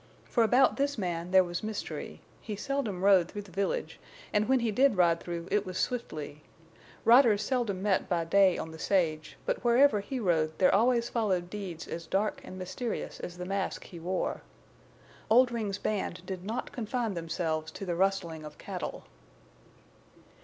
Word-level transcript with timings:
For 0.23 0.41
about 0.43 0.77
this 0.77 0.97
man 0.97 1.29
there 1.29 1.43
was 1.43 1.61
mystery, 1.61 2.21
he 2.41 2.55
seldom 2.55 3.03
rode 3.03 3.27
through 3.29 3.43
the 3.43 3.51
village, 3.51 3.99
and 4.33 4.49
when 4.49 4.61
he 4.61 4.71
did 4.71 4.97
ride 4.97 5.19
through 5.19 5.47
it 5.51 5.63
was 5.63 5.77
swiftly; 5.77 6.41
riders 7.05 7.43
seldom 7.43 7.83
met 7.83 8.09
by 8.09 8.23
day 8.25 8.57
on 8.57 8.71
the 8.71 8.79
sage, 8.79 9.37
but 9.45 9.63
wherever 9.63 9.99
he 9.99 10.19
rode 10.19 10.57
there 10.57 10.73
always 10.73 11.07
followed 11.07 11.51
deeds 11.51 11.87
as 11.87 12.07
dark 12.07 12.41
and 12.43 12.57
mysterious 12.57 13.19
as 13.19 13.37
the 13.37 13.45
mask 13.45 13.83
he 13.83 13.99
wore. 13.99 14.41
Oldring's 15.29 15.77
band 15.77 16.25
did 16.25 16.43
not 16.43 16.71
confine 16.71 17.13
themselves 17.13 17.71
to 17.73 17.85
the 17.85 17.93
rustling 17.93 18.43
of 18.43 18.57
cattle. 18.57 19.03